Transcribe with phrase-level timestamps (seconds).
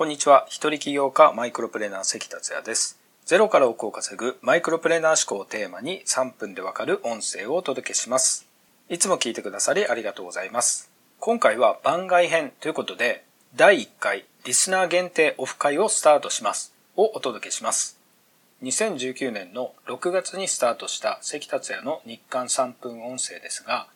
[0.00, 0.46] こんにちは。
[0.48, 2.98] 一人起業家マイクロプレーナー関達也です。
[3.26, 8.46] ゼロから億を稼ぐマイクロプレーナー思考をテーマに3分でわかる音声をお届けします。
[8.88, 10.90] いつも聞いてくださりありがとうございます。
[11.18, 17.98] 今回は番外編ということで、第1回リスナー限定オフ会をスタートしますをお届けします。
[18.62, 23.86] 2019年の6月にスタートした関達也の日刊3分音声ですが、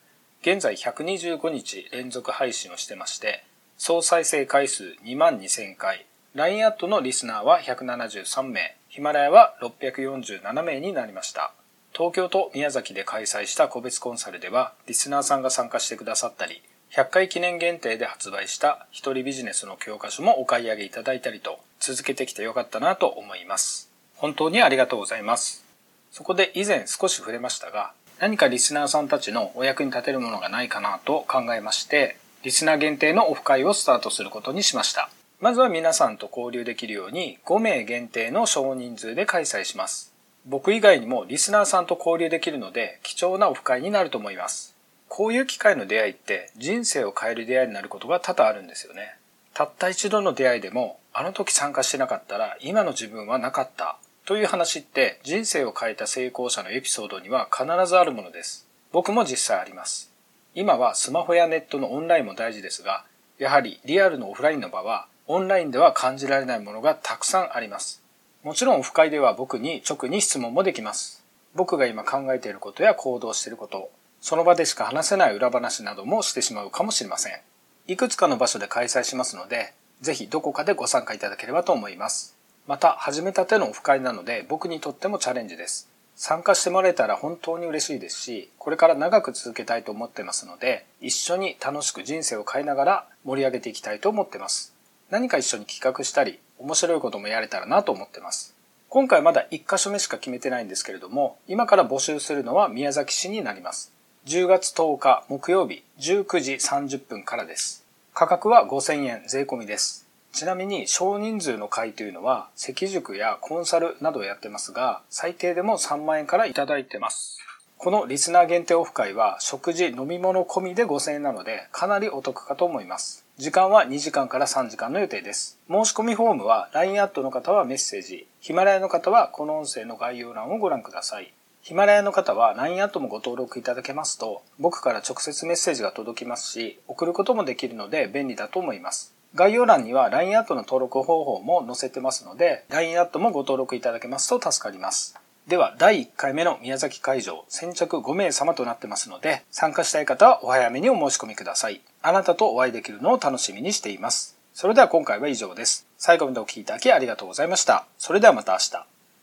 [0.43, 3.43] 現在125日連続配信をしてまして、
[3.77, 11.53] 総再生回数2万2000回、LINE アットのリスナーは173名、ヒマラヤは647名になりました。
[11.93, 23.91] 東京と宮崎で開催した個別コンサルでは、リスナーさんが参加してくださったり、100回記念限定で発売した一人ビジネスの教科書もお買い上げいただいたりと、続けてきてよかったなと思います。
[24.15, 25.65] 本当にありがとうございます。
[26.13, 35.09] そこで以前少し触れましたが、何かリスナーさんたちのお役に立てるものがないかなと考えまして、リスナー限定のオフ会をスタートすることにしました。
[35.41, 40.13] まずは皆さんと交流できるように5名限定の少人数で開催します。
[40.45, 44.77] 僕以外にもリスナーさんと交流できるので貴重なオフ会になると思います。
[45.09, 49.17] こういう機会の出会いって人生を変える出会いになることが多々あるんですよね。
[49.55, 53.97] たった一度の出会いでもあの時参加してなかったら今の自分はなかった
[54.27, 58.69] という話って人生を変えた成功者のエピソードには必ずあるものです。
[58.93, 60.14] 僕も実際あります。
[60.57, 63.05] 今はスマホやネットのオンラインも大事ですが、
[63.39, 68.03] やはりリアルのオフラインの場は、オンラインでは感じられないものがたくさんあります。
[68.45, 71.25] もちろんオフ会では僕に直に質問もできます。
[71.55, 77.41] 僕が今考えていることや行動していること、その場でしか話せない裏話などもしてしまうかもしれません。
[77.89, 82.37] いくつかの場所で開催しますので、ぜひどこかでご参加いただければと思います。
[82.69, 85.91] また、始めたてのオフ会なので僕にとってもチャレンジです。
[86.17, 94.75] 参加してもらえたら本当に嬉しいですし、これから長く続けたいと思ってますので、一緒に楽しく人生を変えながら盛り上げていきたいと思ってます。
[95.11, 98.55] 何か一緒に企画したり、面白いこともやれたらなと思ってます。
[98.89, 103.93] 今回まだ1箇所目しか決めてないんですけれども、今から募集するのは宮崎市になります。
[104.27, 107.85] 10月10日木曜日19時30分からです。
[108.15, 110.04] 価格は5000円税込みです。
[110.35, 117.39] ちなみに少人数の会というのは赤塾やコンサルなどをやってますが最低でも3万円からいただいてます。
[117.79, 123.25] このリスナー限定オフ会は食事飲み物込みで5000円なのでかなりお得かと思います。
[123.39, 125.61] 時間は2時間から3時間の予定です。
[125.69, 131.33] 申し込みフォームは LINE アットの方はメッセージ、ヒマラヤの方はこの音声の概要欄をご覧ください。
[131.63, 139.15] ヒマラヤの方は LINE アットもご登録いただけますと僕から直接メッセージが届きますし送ることもできるので便利だと思います。
[139.35, 145.19] 概要欄には LINE アットの登録方法も載せてますので、LINE アットもご登録いただけますと助かります。
[145.49, 151.81] では、第1回目の宮崎会場、先着5名様となってますので、参加したい方はお早めにお申し込みください。
[152.01, 154.39] あなたとお会いできるのを楽しみにしています。
[154.55, 155.87] それでは今回は以上です。
[155.99, 157.87] 最後までお聴きいただきありがとうございました。
[157.99, 158.94] それではまた明日。